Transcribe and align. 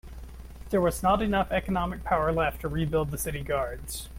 There 0.71 0.81
was 0.81 1.03
not 1.03 1.21
enough 1.21 1.51
economic 1.51 2.03
power 2.03 2.31
left 2.31 2.61
to 2.61 2.67
rebuild 2.67 3.11
the 3.11 3.19
city 3.19 3.43
guards. 3.43 4.09